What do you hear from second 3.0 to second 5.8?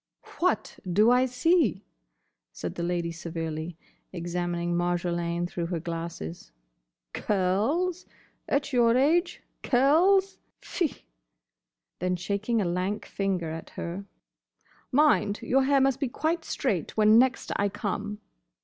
severely, examining Marjolaine through her